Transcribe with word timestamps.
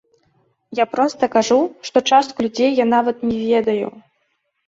Я 0.79 0.85
проста 0.93 1.23
кажу, 1.35 1.57
што 1.89 2.03
частку 2.17 2.37
людзей 2.45 2.71
я 2.83 2.87
нават 2.95 3.17
не 3.29 3.35
ведаю! 3.49 3.87